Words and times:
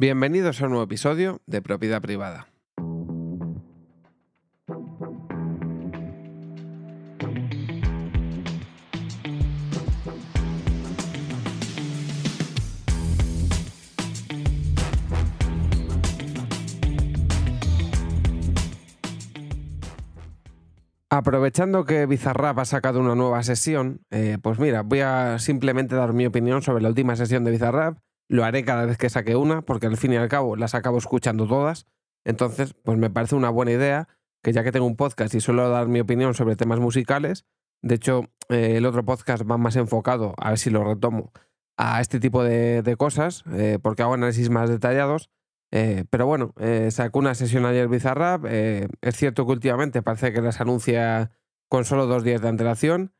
Bienvenidos 0.00 0.62
a 0.62 0.66
un 0.66 0.70
nuevo 0.70 0.84
episodio 0.84 1.42
de 1.46 1.60
Propiedad 1.60 2.00
Privada. 2.00 2.46
Aprovechando 21.10 21.84
que 21.84 22.06
Bizarrap 22.06 22.60
ha 22.60 22.64
sacado 22.64 23.00
una 23.00 23.16
nueva 23.16 23.42
sesión, 23.42 24.02
eh, 24.12 24.38
pues 24.40 24.60
mira, 24.60 24.82
voy 24.82 25.00
a 25.00 25.40
simplemente 25.40 25.96
dar 25.96 26.12
mi 26.12 26.24
opinión 26.24 26.62
sobre 26.62 26.84
la 26.84 26.88
última 26.88 27.16
sesión 27.16 27.42
de 27.42 27.50
Bizarrap. 27.50 27.98
Lo 28.28 28.44
haré 28.44 28.64
cada 28.64 28.84
vez 28.84 28.98
que 28.98 29.10
saque 29.10 29.36
una, 29.36 29.62
porque 29.62 29.86
al 29.86 29.96
fin 29.96 30.12
y 30.12 30.16
al 30.16 30.28
cabo 30.28 30.56
las 30.56 30.74
acabo 30.74 30.98
escuchando 30.98 31.46
todas. 31.46 31.86
Entonces, 32.24 32.74
pues 32.84 32.98
me 32.98 33.10
parece 33.10 33.34
una 33.34 33.50
buena 33.50 33.72
idea 33.72 34.08
que 34.42 34.52
ya 34.52 34.62
que 34.62 34.72
tengo 34.72 34.86
un 34.86 34.96
podcast 34.96 35.34
y 35.34 35.40
suelo 35.40 35.68
dar 35.68 35.88
mi 35.88 36.00
opinión 36.00 36.34
sobre 36.34 36.56
temas 36.56 36.78
musicales, 36.78 37.44
de 37.82 37.94
hecho, 37.94 38.24
eh, 38.48 38.74
el 38.76 38.86
otro 38.86 39.04
podcast 39.04 39.44
va 39.48 39.56
más 39.56 39.76
enfocado, 39.76 40.34
a 40.38 40.50
ver 40.50 40.58
si 40.58 40.70
lo 40.70 40.84
retomo, 40.84 41.32
a 41.76 42.00
este 42.00 42.18
tipo 42.18 42.42
de, 42.42 42.96
cosas, 42.98 43.44
eh, 43.52 43.78
porque 43.80 44.02
hago 44.02 44.14
análisis 44.14 44.50
más 44.50 44.68
detallados. 44.68 45.30
Eh, 45.70 46.04
pero 46.10 46.26
bueno, 46.26 46.54
sacó 46.90 47.18
una 47.18 47.34
sesión 47.34 47.66
ayer 47.66 47.88
Bizarrap. 47.88 48.46
Es 48.46 49.16
cierto 49.16 49.46
que 49.46 49.52
últimamente 49.52 50.02
parece 50.02 50.32
que 50.32 50.40
las 50.40 50.60
anuncia 50.60 51.30
con 51.68 51.84
solo 51.84 52.06
dos 52.06 52.24
días 52.24 52.40
de 52.40 52.48
antelación. 52.48 53.12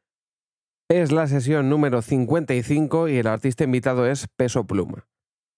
Es 0.89 1.13
la 1.13 1.27
sesión 1.27 1.69
número 1.69 2.03
55 2.03 3.09
y 3.09 3.19
el 3.19 3.27
artista 3.27 3.65
invitado 3.65 4.07
es 4.07 4.27
Peso 4.29 4.67
Pluma. 4.67 5.08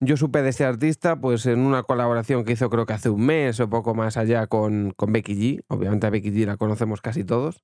Yo 0.03 0.17
supe 0.17 0.41
de 0.41 0.49
este 0.49 0.65
artista 0.65 1.21
pues 1.21 1.45
en 1.45 1.61
una 1.61 1.83
colaboración 1.83 2.45
que 2.45 2.53
hizo 2.53 2.71
creo 2.71 2.87
que 2.87 2.95
hace 2.95 3.11
un 3.11 3.27
mes 3.27 3.61
o 3.61 3.69
poco 3.69 3.95
más 3.95 4.17
allá 4.17 4.47
con, 4.47 4.95
con 4.97 5.13
Becky 5.13 5.35
G. 5.35 5.65
Obviamente 5.69 6.07
a 6.07 6.11
Becky 6.11 6.31
G 6.31 6.47
la 6.47 6.57
conocemos 6.57 7.03
casi 7.03 7.23
todos, 7.23 7.63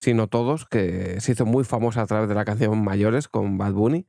si 0.00 0.14
no 0.14 0.26
todos, 0.26 0.64
que 0.64 1.20
se 1.20 1.32
hizo 1.32 1.44
muy 1.44 1.62
famosa 1.64 2.00
a 2.00 2.06
través 2.06 2.30
de 2.30 2.34
la 2.34 2.46
canción 2.46 2.82
Mayores 2.82 3.28
con 3.28 3.58
Bad 3.58 3.74
Bunny. 3.74 4.06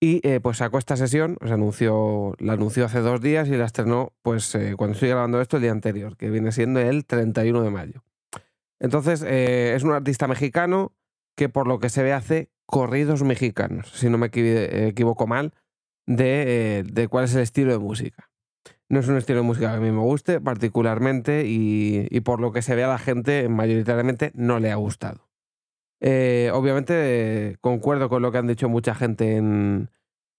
Y 0.00 0.26
eh, 0.26 0.40
pues 0.40 0.56
sacó 0.56 0.78
esta 0.78 0.96
sesión, 0.96 1.36
se 1.44 1.52
anunció, 1.52 2.34
la 2.38 2.54
anunció 2.54 2.86
hace 2.86 3.00
dos 3.00 3.20
días 3.20 3.46
y 3.48 3.56
la 3.56 3.66
estrenó 3.66 4.14
pues 4.22 4.54
eh, 4.54 4.74
cuando 4.76 4.94
estoy 4.94 5.10
grabando 5.10 5.40
esto 5.40 5.58
el 5.58 5.62
día 5.62 5.70
anterior, 5.70 6.16
que 6.16 6.30
viene 6.30 6.50
siendo 6.50 6.80
el 6.80 7.04
31 7.04 7.62
de 7.62 7.70
mayo. 7.70 8.04
Entonces 8.80 9.22
eh, 9.22 9.74
es 9.76 9.82
un 9.84 9.92
artista 9.92 10.26
mexicano 10.28 10.96
que 11.36 11.50
por 11.50 11.68
lo 11.68 11.78
que 11.78 11.90
se 11.90 12.02
ve 12.02 12.14
hace 12.14 12.50
corridos 12.64 13.22
mexicanos, 13.22 13.92
si 13.92 14.08
no 14.08 14.16
me 14.16 14.30
equivoco 14.32 15.26
mal, 15.26 15.52
de, 16.06 16.84
de, 16.90 17.08
cuál 17.08 17.24
es 17.24 17.34
el 17.34 17.42
estilo 17.42 17.72
de 17.72 17.78
música. 17.78 18.30
No 18.88 19.00
es 19.00 19.08
un 19.08 19.16
estilo 19.16 19.38
de 19.38 19.46
música 19.46 19.70
que 19.70 19.76
a 19.76 19.80
mí 19.80 19.90
me 19.90 20.02
guste 20.02 20.40
particularmente 20.40 21.46
y, 21.46 22.06
y 22.10 22.20
por 22.20 22.40
lo 22.40 22.52
que 22.52 22.62
se 22.62 22.74
ve 22.74 22.84
a 22.84 22.88
la 22.88 22.98
gente 22.98 23.48
mayoritariamente 23.48 24.32
no 24.34 24.58
le 24.60 24.70
ha 24.70 24.76
gustado. 24.76 25.32
Eh, 26.04 26.50
obviamente 26.52 27.56
concuerdo 27.60 28.08
con 28.08 28.22
lo 28.22 28.32
que 28.32 28.38
han 28.38 28.48
dicho 28.48 28.68
mucha 28.68 28.92
gente 28.92 29.36
en, 29.36 29.88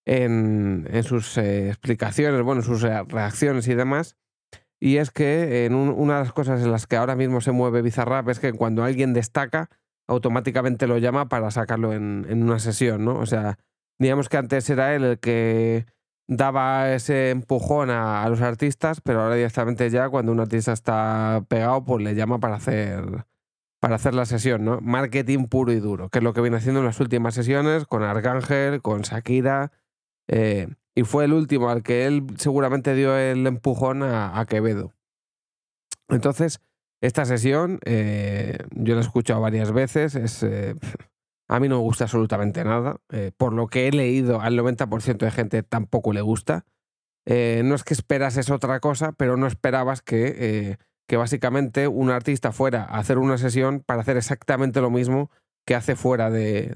en, 0.06 1.04
sus 1.04 1.38
eh, 1.38 1.70
explicaciones, 1.70 2.42
bueno, 2.44 2.62
sus 2.62 2.82
reacciones 2.82 3.68
y 3.68 3.76
demás. 3.76 4.18
Y 4.80 4.98
es 4.98 5.12
que 5.12 5.66
en 5.66 5.74
una 5.76 6.16
de 6.18 6.24
las 6.26 6.34
cosas 6.34 6.62
en 6.62 6.70
las 6.70 6.86
que 6.86 6.98
ahora 6.98 7.16
mismo 7.16 7.40
se 7.40 7.54
mueve 7.54 7.82
Bizarrap 7.82 8.28
es 8.28 8.40
que 8.40 8.52
cuando 8.52 8.84
alguien 8.84 9.14
destaca, 9.14 9.70
automáticamente 10.08 10.88
lo 10.88 10.98
llama 10.98 11.30
para 11.30 11.50
sacarlo 11.52 11.94
en, 11.94 12.26
en 12.28 12.44
una 12.44 12.60
sesión, 12.60 13.06
¿no? 13.06 13.18
O 13.18 13.26
sea, 13.26 13.58
digamos 14.00 14.30
que 14.30 14.38
antes 14.38 14.70
era 14.70 14.96
él 14.96 15.04
el 15.04 15.20
que 15.20 15.86
daba 16.28 16.94
ese 16.94 17.30
empujón 17.32 17.90
a, 17.90 18.28
los 18.30 18.42
artistas, 18.42 19.02
pero 19.02 19.22
ahora 19.22 19.36
directamente 19.36 19.90
ya 19.90 20.10
cuando 20.10 20.32
un 20.32 20.40
artista 20.40 20.74
está 20.74 21.44
pegado, 21.48 21.84
pues 21.84 22.04
le 22.04 22.16
llama 22.16 22.40
para 22.40 22.56
hacer 22.56 23.26
para 23.80 23.96
hacer 23.96 24.14
la 24.14 24.26
sesión, 24.26 24.64
¿no? 24.64 24.80
Marketing 24.80 25.48
puro 25.48 25.74
y 25.74 25.80
duro, 25.82 26.08
que 26.08 26.20
es 26.20 26.24
lo 26.24 26.34
que 26.34 26.40
viene 26.40 26.56
haciendo 26.56 26.80
en 26.80 26.86
las 26.86 27.02
últimas 27.02 27.36
sesiones 27.36 27.86
con 27.86 28.02
Arcángel, 28.02 28.82
con 28.82 29.02
Shakira, 29.02 29.74
eh, 30.30 30.70
y 30.96 31.04
fue 31.04 31.26
el 31.26 31.34
último 31.34 31.70
al 31.70 31.84
que 31.84 32.06
él 32.06 32.26
seguramente 32.38 32.96
dio 32.96 33.18
el 33.18 33.46
empujón 33.46 34.02
a, 34.04 34.46
Quevedo. 34.48 34.94
Entonces, 36.08 36.62
esta 37.02 37.26
sesión 37.26 37.82
eh, 37.84 38.58
yo 38.72 38.96
la 38.96 39.02
he 39.02 39.04
escuchado 39.04 39.42
varias 39.42 39.74
veces, 39.74 40.16
es, 40.16 40.44
eh, 40.44 40.76
a 41.48 41.60
mí 41.60 41.68
no 41.68 41.78
me 41.78 41.82
gusta 41.84 42.06
absolutamente 42.06 42.64
nada, 42.64 42.98
por 43.38 43.54
lo 43.54 43.68
que 43.68 43.88
he 43.88 43.92
leído 43.92 44.42
al 44.42 44.58
90% 44.58 45.18
de 45.18 45.32
gente 45.32 45.64
tampoco 45.64 46.14
le 46.14 46.22
gusta. 46.22 46.66
no 47.26 47.76
es 47.76 47.84
que 47.84 47.94
esperases 47.94 48.50
otra 48.50 48.80
cosa, 48.80 49.12
pero 49.12 49.38
no 49.38 49.48
esperabas 49.48 50.02
que 50.02 50.78
que 51.08 51.18
básicamente 51.18 51.88
un 51.88 52.10
artista 52.10 52.52
fuera 52.52 52.84
a 52.84 53.00
hacer 53.00 53.18
una 53.18 53.38
sesión 53.38 53.82
para 53.86 54.02
hacer 54.02 54.18
exactamente 54.18 54.82
lo 54.82 54.90
mismo 54.90 55.30
que 55.66 55.76
hace 55.76 55.96
fuera 55.96 56.30
de, 56.30 56.76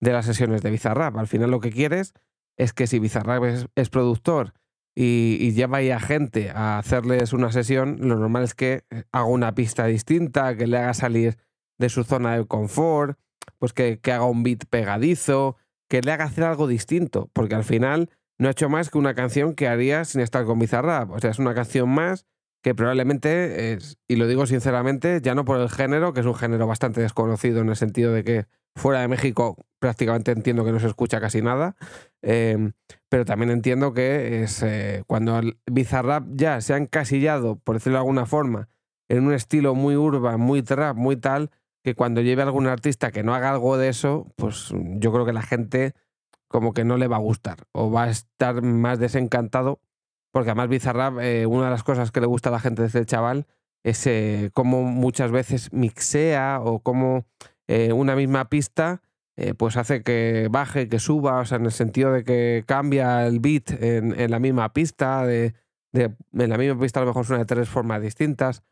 las 0.00 0.26
sesiones 0.26 0.62
de 0.62 0.70
Bizarrap. 0.70 1.16
Al 1.16 1.26
final 1.26 1.50
lo 1.50 1.60
que 1.60 1.70
quieres 1.70 2.14
es 2.56 2.72
que 2.72 2.86
si 2.86 2.98
Bizarrap 2.98 3.66
es, 3.74 3.88
productor 3.88 4.54
y, 4.94 5.52
lleva 5.52 5.78
ahí 5.78 5.90
a 5.90 6.00
gente 6.00 6.50
a 6.50 6.78
hacerles 6.78 7.32
una 7.32 7.52
sesión, 7.52 7.98
lo 8.00 8.16
normal 8.16 8.44
es 8.44 8.54
que 8.54 8.84
haga 9.12 9.26
una 9.26 9.54
pista 9.54 9.86
distinta, 9.86 10.56
que 10.56 10.66
le 10.66 10.78
haga 10.78 10.94
salir 10.94 11.38
de 11.78 11.88
su 11.88 12.02
zona 12.02 12.36
de 12.36 12.46
confort, 12.46 13.18
pues 13.58 13.72
que, 13.72 13.98
que 14.00 14.12
haga 14.12 14.24
un 14.24 14.42
beat 14.42 14.64
pegadizo, 14.68 15.56
que 15.88 16.02
le 16.02 16.12
haga 16.12 16.24
hacer 16.24 16.44
algo 16.44 16.66
distinto, 16.66 17.30
porque 17.32 17.54
al 17.54 17.64
final 17.64 18.10
no 18.38 18.48
ha 18.48 18.52
hecho 18.52 18.68
más 18.68 18.90
que 18.90 18.98
una 18.98 19.14
canción 19.14 19.54
que 19.54 19.68
haría 19.68 20.04
sin 20.04 20.20
estar 20.20 20.44
con 20.44 20.58
Bizarrap. 20.58 21.10
O 21.10 21.18
sea, 21.18 21.30
es 21.30 21.38
una 21.38 21.54
canción 21.54 21.88
más 21.88 22.26
que 22.62 22.74
probablemente, 22.74 23.72
es, 23.72 23.98
y 24.08 24.16
lo 24.16 24.26
digo 24.26 24.46
sinceramente, 24.46 25.20
ya 25.22 25.34
no 25.34 25.44
por 25.44 25.60
el 25.60 25.70
género, 25.70 26.12
que 26.12 26.20
es 26.20 26.26
un 26.26 26.34
género 26.34 26.66
bastante 26.66 27.00
desconocido 27.00 27.60
en 27.60 27.68
el 27.68 27.76
sentido 27.76 28.12
de 28.12 28.24
que 28.24 28.46
fuera 28.74 29.00
de 29.00 29.08
México 29.08 29.56
prácticamente 29.78 30.32
entiendo 30.32 30.64
que 30.64 30.72
no 30.72 30.80
se 30.80 30.88
escucha 30.88 31.20
casi 31.20 31.40
nada, 31.40 31.76
em, 32.22 32.72
pero 33.08 33.24
también 33.24 33.50
entiendo 33.50 33.92
que 33.92 34.42
es 34.42 34.62
eh, 34.62 35.04
cuando 35.06 35.40
Bizarrap 35.70 36.24
ya 36.30 36.60
se 36.60 36.74
ha 36.74 36.76
encasillado, 36.76 37.56
por 37.56 37.76
decirlo 37.76 37.98
de 37.98 38.00
alguna 38.00 38.26
forma, 38.26 38.68
en 39.08 39.24
un 39.24 39.32
estilo 39.32 39.74
muy 39.74 39.96
urban, 39.96 40.40
muy 40.40 40.62
trap, 40.62 40.96
muy 40.96 41.16
tal, 41.16 41.50
que 41.88 41.94
cuando 41.94 42.20
lleve 42.20 42.42
algún 42.42 42.66
artista 42.66 43.10
que 43.10 43.22
no 43.22 43.34
haga 43.34 43.50
algo 43.50 43.78
de 43.78 43.88
eso, 43.88 44.26
pues 44.36 44.74
yo 44.96 45.12
creo 45.12 45.24
que 45.24 45.32
la 45.32 45.42
gente 45.42 45.94
como 46.48 46.72
que 46.72 46.84
no 46.84 46.96
le 46.96 47.08
va 47.08 47.16
a 47.16 47.20
gustar 47.20 47.58
o 47.72 47.90
va 47.90 48.04
a 48.04 48.10
estar 48.10 48.62
más 48.62 48.98
desencantado 48.98 49.80
porque 50.30 50.50
además 50.50 50.68
Bizarrap, 50.68 51.18
eh, 51.20 51.46
una 51.46 51.64
de 51.64 51.70
las 51.70 51.82
cosas 51.82 52.10
que 52.10 52.20
le 52.20 52.26
gusta 52.26 52.50
a 52.50 52.52
la 52.52 52.60
gente 52.60 52.82
de 52.82 52.88
este 52.88 53.06
chaval 53.06 53.46
es 53.82 54.06
eh, 54.06 54.50
cómo 54.52 54.82
muchas 54.82 55.30
veces 55.30 55.72
mixea 55.72 56.60
o 56.62 56.80
cómo 56.80 57.24
eh, 57.66 57.92
una 57.92 58.14
misma 58.16 58.48
pista 58.48 59.02
pues 59.56 59.76
hace 59.76 60.02
que 60.02 60.48
baje, 60.50 60.88
que 60.88 60.98
suba, 60.98 61.38
o 61.38 61.44
sea, 61.44 61.58
en 61.58 61.66
el 61.66 61.70
sentido 61.70 62.12
de 62.12 62.24
que 62.24 62.64
cambia 62.66 63.24
el 63.24 63.38
beat 63.38 63.70
en, 63.70 64.32
la 64.32 64.40
misma 64.40 64.72
pista, 64.72 65.24
de, 65.24 65.54
en 65.92 66.50
la 66.50 66.58
misma 66.58 66.80
pista 66.80 66.98
a 66.98 67.04
lo 67.04 67.10
mejor 67.10 67.24
suena 67.24 67.44
de 67.44 67.46
tres 67.46 67.68
formas 67.68 68.02
distintas. 68.02 68.64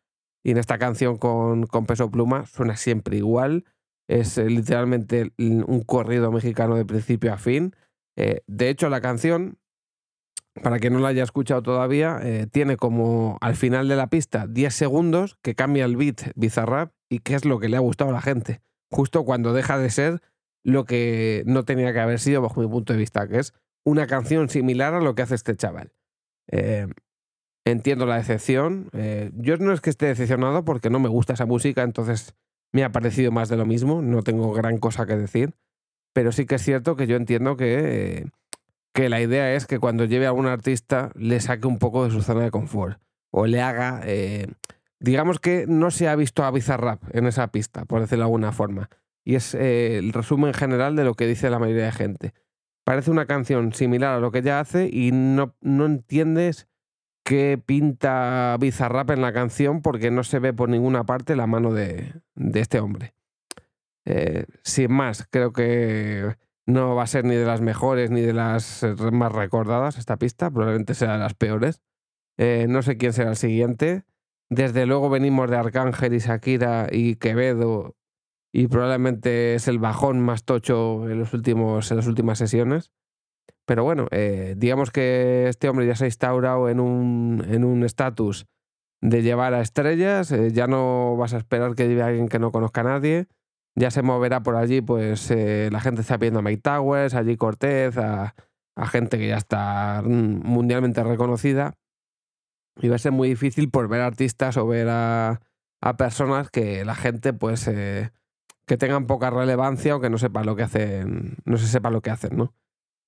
Y 0.47 0.53
en 0.53 0.59
esta 0.59 0.79
canción 0.79 1.17
con, 1.17 1.67
con 1.67 1.87
Peso 1.87 2.11
Pluma 2.11 2.47
suena 2.47 2.77
siempre 2.77 3.17
igual. 3.17 3.65
Es 4.09 4.39
literalmente 4.39 5.33
un 5.39 5.83
corrido 5.83 6.31
mexicano 6.31 6.77
de 6.77 6.85
principio 6.85 7.33
a 7.33 7.39
fin. 7.39 7.75
de 8.15 8.69
hecho, 8.69 8.89
la 8.89 9.01
canción 9.01 9.59
para 10.63 10.79
quien 10.79 10.93
no 10.93 11.01
la 11.01 11.09
haya 11.09 11.23
escuchado 11.23 11.63
todavía, 11.63 12.19
eh, 12.23 12.47
tiene 12.51 12.77
como 12.77 13.39
al 13.41 13.57
final 13.57 13.89
de 13.89 13.97
la 13.97 14.09
pista 14.09 14.47
10 14.47 14.75
segundos 14.75 15.37
que 15.43 15.55
cambia 15.55 15.85
el 15.85 15.97
beat 15.97 16.33
Bizarrap 16.35 16.93
y 17.09 17.21
qué 17.21 17.35
es 17.35 17.45
lo 17.45 17.59
que 17.59 17.69
le 17.69 17.77
ha 17.77 17.81
gustado 17.81 18.11
a 18.11 18.15
la 18.15 18.23
gente. 18.23 18.61
Justo 18.91 19.25
cuando 19.25 19.53
deja 19.53 19.79
de 19.79 19.91
ser 19.91 20.21
lo 20.65 20.85
que 20.85 21.43
no 21.47 21.65
tenía 21.65 21.93
que 21.93 22.01
haber 22.01 22.19
sido 22.19 22.43
bajo 22.43 22.61
mi 22.61 22.69
punto 22.69 22.93
de 22.93 22.99
vista, 22.99 23.29
que 23.29 23.39
es 23.39 23.53
una 23.85 24.07
canción 24.07 24.49
similar 24.49 24.95
a 24.95 25.01
lo 25.01 25.15
que 25.15 25.23
hace 25.23 25.35
este 25.35 25.57
chaval. 25.57 25.93
Eh, 26.51 26.87
entiendo 27.71 28.07
la 28.07 28.17
decepción. 28.17 28.89
Eh, 28.93 29.31
yo 29.35 29.57
no 29.59 29.73
es 29.73 29.81
que 29.81 29.91
esté 29.91 30.07
decepcionado 30.07 30.65
porque 30.65 30.91
no 30.91 30.99
me 30.99 31.09
gusta 31.09 31.35
esa 31.35 31.47
música, 31.47 31.83
entonces 31.83 32.35
me 32.73 32.85
ha 32.85 32.93
parecido 32.93 33.31
más 33.31 33.49
de 33.49 33.57
lo 33.57 33.67
mismo, 33.67 34.03
no 34.03 34.23
tengo 34.23 34.53
gran 34.53 34.79
cosa 34.79 35.07
que 35.07 35.17
decir, 35.17 35.55
pero 36.13 36.33
sí 36.33 36.47
que 36.47 36.57
es 36.57 36.63
cierto 36.63 36.97
que 36.97 37.07
yo 37.07 37.17
entiendo 37.17 37.57
que 37.57 38.27
que 38.97 39.11
la 39.11 39.21
idea 39.21 39.55
es 39.55 39.67
que 39.67 39.79
cuando 39.79 40.07
lleve 40.07 40.27
a 40.27 40.33
un 40.33 40.47
artista 40.47 41.13
le 41.17 41.39
saque 41.41 41.67
un 41.67 41.79
poco 41.79 42.05
de 42.05 42.11
su 42.11 42.23
zona 42.23 42.45
de 42.45 42.51
confort 42.51 42.99
o 43.31 43.47
le 43.47 43.61
haga, 43.61 44.01
eh, 44.05 44.47
digamos 44.99 45.39
que 45.39 45.67
no 45.69 45.91
se 45.91 46.09
ha 46.09 46.17
visto 46.17 46.45
a 46.45 46.51
Bizarrap 46.51 47.03
en 47.15 47.27
esa 47.27 47.49
pista, 47.49 47.85
por 47.85 48.01
decirlo 48.01 48.23
de 48.23 48.29
alguna 48.29 48.53
forma. 48.53 48.89
Y 49.23 49.35
es 49.35 49.55
eh, 49.55 49.99
el 49.99 50.15
resumen 50.15 50.55
general 50.55 50.97
de 50.97 51.05
lo 51.05 51.13
que 51.13 51.27
dice 51.27 51.51
la 51.51 51.59
mayoría 51.59 51.85
de 51.85 51.93
gente. 51.93 52.33
Parece 52.85 53.11
una 53.11 53.27
canción 53.27 53.75
similar 53.75 54.15
a 54.15 54.21
lo 54.21 54.33
que 54.33 54.39
ella 54.39 54.61
hace 54.61 54.89
y 54.91 55.11
no, 55.13 55.55
no 55.61 55.85
entiendes 55.85 56.67
qué 57.27 57.61
pinta 57.63 58.57
Bizarrap 58.61 59.11
en 59.11 59.21
la 59.21 59.33
canción 59.33 59.83
porque 59.83 60.13
no 60.13 60.23
se 60.23 60.39
ve 60.39 60.53
por 60.53 60.69
ninguna 60.69 61.05
parte 61.05 61.35
la 61.35 61.49
mano 61.49 61.75
de, 61.75 62.23
este 62.55 62.79
hombre. 62.79 63.15
Eh, 64.05 64.47
sin 64.63 64.93
más, 64.93 65.27
creo 65.29 65.53
que 65.53 66.37
no 66.67 66.95
va 66.95 67.03
a 67.03 67.09
ser 67.09 67.25
ni 67.25 67.35
de 67.35 67.45
las 67.45 67.61
mejores 67.61 68.13
ni 68.13 68.21
de 68.21 68.33
las 68.33 68.87
más 69.11 69.33
recordadas 69.33 69.99
esta 69.99 70.17
pista, 70.19 70.53
probablemente 70.53 70.95
sea 70.95 71.15
de 71.15 71.19
las 71.19 71.35
peores. 71.35 71.83
Eh, 72.39 72.67
no 72.69 72.83
sé 72.83 72.97
quién 72.97 73.13
será 73.13 73.31
el 73.31 73.37
siguiente. 73.37 74.05
Desde 74.49 74.87
luego 74.87 75.11
venimos 75.11 75.51
de 75.51 75.57
Arcángel 75.57 76.15
y 76.15 76.19
Shakira 76.19 76.87
y 76.93 77.17
Quevedo 77.17 77.97
y 78.53 78.69
probablemente 78.69 79.57
es 79.57 79.67
el 79.67 79.81
bajón 79.81 80.21
más 80.21 80.45
tocho 80.45 81.11
en, 81.11 81.19
los 81.19 81.35
últimos, 81.35 81.91
en 81.91 81.97
las 81.97 82.07
últimas 82.07 82.39
sesiones. 82.39 82.93
Pero 83.67 83.85
bueno, 83.85 84.07
eh, 84.11 84.55
digamos 84.57 84.91
que 84.91 85.49
este 85.49 85.69
hombre 85.69 85.87
ya 85.87 85.97
se 85.97 86.05
ha 86.05 86.09
instaurado 86.09 86.69
en 86.69 86.81
un 86.81 87.83
estatus 87.85 88.47
de 89.01 89.23
llevar 89.23 89.55
a 89.55 89.61
estrellas, 89.61 90.33
eh, 90.33 90.53
ya 90.53 90.67
no 90.67 91.17
vas 91.17 91.35
a 91.35 91.39
esperar 91.39 91.75
que 91.75 91.89
lleve 91.89 92.03
a 92.03 92.07
alguien 92.07 92.29
que 92.29 92.39
no 92.39 92.51
conozca 92.53 92.81
a 92.81 92.85
nadie, 92.85 93.27
ya 93.75 93.91
se 93.91 94.03
moverá 94.03 94.43
por 94.43 94.57
allí, 94.57 94.81
pues 94.81 95.31
eh, 95.31 95.69
la 95.71 95.81
gente 95.81 96.01
está 96.01 96.19
pidiendo 96.19 96.41
a 96.41 96.43
Mike 96.43 96.63
Towers, 96.63 97.15
allí 97.15 97.37
Cortez, 97.37 97.99
a, 97.99 98.35
gente 98.91 99.19
que 99.19 99.29
ya 99.29 99.37
está 99.37 100.03
mundialmente 100.05 101.03
reconocida. 101.03 101.75
Y 102.79 102.89
va 102.89 102.97
a 102.97 102.99
ser 102.99 103.13
muy 103.13 103.29
difícil 103.29 103.71
por 103.71 103.89
ver 103.89 104.03
artistas 104.03 104.57
o 104.59 104.67
ver 104.67 104.89
a, 104.91 105.41
personas 105.97 106.51
que 106.51 106.85
la 106.85 106.95
gente, 106.95 107.33
pues, 107.33 107.65
que 107.65 108.77
tengan 108.77 109.07
poca 109.07 109.31
relevancia 109.31 109.97
o 109.97 110.01
que 110.01 110.11
no 110.11 110.19
sepa 110.19 110.45
lo 110.45 110.57
que 110.57 110.65
hacen, 110.65 111.37
no 111.45 111.57
se 111.59 111.67
sepa 111.69 111.91
lo 111.91 112.03
que 112.03 112.11
hacen, 112.11 112.37
¿no? 112.37 112.55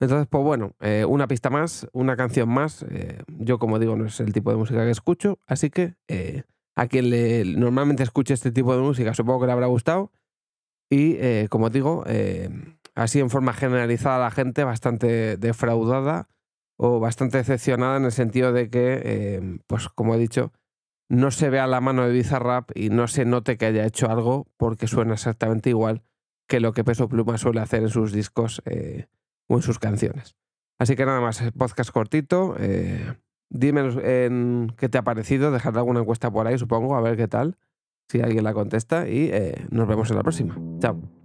Entonces, 0.00 0.28
pues 0.30 0.44
bueno, 0.44 0.76
eh, 0.80 1.04
una 1.04 1.26
pista 1.26 1.50
más, 1.50 1.88
una 1.92 2.16
canción 2.16 2.48
más. 2.48 2.84
Eh, 2.90 3.22
yo, 3.38 3.58
como 3.58 3.78
digo, 3.78 3.96
no 3.96 4.06
es 4.06 4.20
el 4.20 4.32
tipo 4.32 4.50
de 4.50 4.56
música 4.56 4.84
que 4.84 4.90
escucho, 4.90 5.38
así 5.46 5.70
que 5.70 5.94
eh, 6.06 6.44
a 6.76 6.86
quien 6.86 7.10
le, 7.10 7.44
normalmente 7.44 8.04
escuche 8.04 8.34
este 8.34 8.52
tipo 8.52 8.74
de 8.76 8.80
música, 8.80 9.12
supongo 9.14 9.40
que 9.40 9.46
le 9.46 9.52
habrá 9.52 9.66
gustado. 9.66 10.12
Y, 10.90 11.46
como 11.48 11.68
digo, 11.68 12.04
así 12.94 13.20
en 13.20 13.28
forma 13.28 13.52
generalizada, 13.52 14.18
la 14.20 14.30
gente 14.30 14.64
bastante 14.64 15.36
defraudada 15.36 16.28
o 16.78 16.98
bastante 16.98 17.36
decepcionada 17.36 17.98
en 17.98 18.06
el 18.06 18.12
sentido 18.12 18.54
de 18.54 18.70
que, 18.70 19.60
pues 19.66 19.90
como 19.90 20.14
he 20.14 20.18
dicho, 20.18 20.50
no 21.10 21.30
se 21.30 21.50
vea 21.50 21.66
la 21.66 21.82
mano 21.82 22.06
de 22.06 22.12
Bizarrap 22.14 22.70
y 22.74 22.88
no 22.88 23.06
se 23.06 23.26
note 23.26 23.58
que 23.58 23.66
haya 23.66 23.84
hecho 23.84 24.10
algo 24.10 24.46
porque 24.56 24.86
suena 24.86 25.12
exactamente 25.12 25.68
igual 25.68 26.04
que 26.46 26.60
lo 26.60 26.72
que 26.72 26.84
Peso 26.84 27.06
Pluma 27.06 27.36
suele 27.36 27.60
hacer 27.60 27.82
en 27.82 27.90
sus 27.90 28.10
discos 28.10 28.62
o 29.48 29.56
en 29.56 29.62
sus 29.62 29.78
canciones. 29.78 30.36
Así 30.78 30.94
que 30.94 31.04
nada 31.04 31.20
más, 31.20 31.42
podcast 31.56 31.90
cortito. 31.90 32.54
Eh, 32.58 33.14
en 33.50 34.72
qué 34.76 34.88
te 34.88 34.98
ha 34.98 35.02
parecido, 35.02 35.50
dejar 35.50 35.76
alguna 35.76 36.00
encuesta 36.00 36.30
por 36.30 36.46
ahí, 36.46 36.58
supongo, 36.58 36.96
a 36.96 37.00
ver 37.00 37.16
qué 37.16 37.28
tal, 37.28 37.56
si 38.08 38.20
alguien 38.20 38.44
la 38.44 38.54
contesta 38.54 39.08
y 39.08 39.30
eh, 39.32 39.66
nos 39.70 39.88
vemos 39.88 40.10
en 40.10 40.16
la 40.16 40.22
próxima. 40.22 40.56
Chao. 40.80 41.17